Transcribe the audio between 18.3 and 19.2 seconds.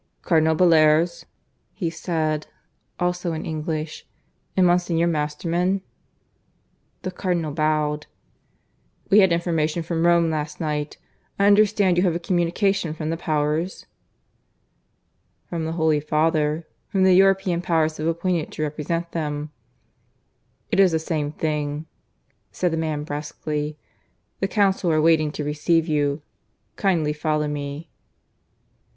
to represent